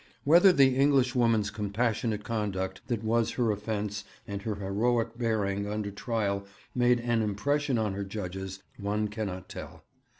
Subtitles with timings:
[0.23, 6.47] Whether the Englishwoman's compassionate conduct that was her offence and her heroic bearing under trial
[6.73, 9.83] made an impression on her judges, one cannot tell.